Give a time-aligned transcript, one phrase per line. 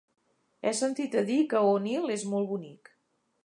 [0.63, 2.95] He sentit a dir que Onil és molt bonic.